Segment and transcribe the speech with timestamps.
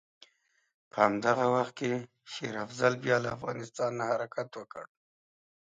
[0.91, 1.91] په همدغه وخت کې
[2.31, 4.85] شېر افضل بیا له افغانستانه حرکت وکړ.